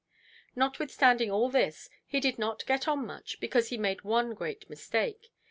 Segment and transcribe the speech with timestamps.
[0.55, 5.29] Notwithstanding all this, he did not get on much, because he made one great mistake.